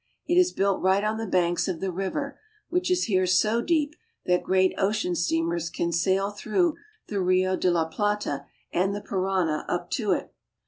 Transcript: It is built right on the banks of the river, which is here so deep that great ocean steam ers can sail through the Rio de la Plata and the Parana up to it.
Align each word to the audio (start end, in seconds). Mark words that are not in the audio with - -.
It 0.25 0.33
is 0.33 0.51
built 0.51 0.81
right 0.81 1.03
on 1.03 1.17
the 1.19 1.27
banks 1.27 1.67
of 1.67 1.79
the 1.79 1.91
river, 1.91 2.39
which 2.69 2.89
is 2.89 3.03
here 3.03 3.27
so 3.27 3.61
deep 3.61 3.93
that 4.25 4.41
great 4.41 4.73
ocean 4.75 5.13
steam 5.15 5.51
ers 5.51 5.69
can 5.69 5.91
sail 5.91 6.31
through 6.31 6.73
the 7.05 7.21
Rio 7.21 7.55
de 7.55 7.69
la 7.69 7.85
Plata 7.87 8.47
and 8.73 8.95
the 8.95 9.01
Parana 9.01 9.63
up 9.69 9.91
to 9.91 10.11
it. 10.11 10.33